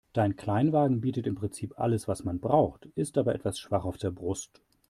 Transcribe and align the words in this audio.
Dein 0.13 0.35
Kleinwagen 0.35 0.99
bietet 0.99 1.27
im 1.27 1.35
Prinzip 1.35 1.77
alles, 1.79 2.07
was 2.07 2.23
man 2.23 2.39
braucht, 2.39 2.87
ist 2.95 3.19
aber 3.19 3.35
etwas 3.35 3.59
schwach 3.59 3.85
auf 3.85 3.97
der 3.97 4.09
Brust. 4.09 4.63